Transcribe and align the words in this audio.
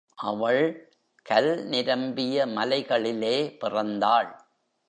அவள் 0.15 0.89
கல் 1.25 1.65
நிரம்பிய 1.65 2.45
மலைகளிலே 2.45 3.57
பிறந்தாள். 3.59 4.29